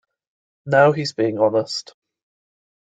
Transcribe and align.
Now 0.65 0.93
he's 0.93 1.13
being 1.13 1.37
honest. 1.37 1.93